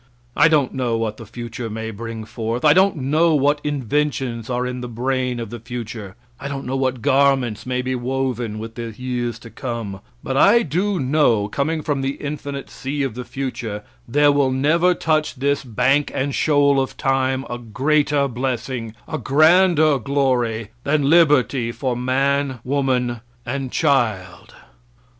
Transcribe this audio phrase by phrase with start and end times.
[0.35, 4.65] I don't know what the future may bring forth; I don't know what inventions are
[4.65, 8.73] in the brain of the future; I don't know what garments may be woven, with
[8.73, 13.23] the years to come; but I do know, coming from the infinite sea of the
[13.23, 19.19] future, there will never touch this "bank and shoal of time" a greater blessing, a
[19.19, 24.55] grander glory, than liberty for man, woman and child.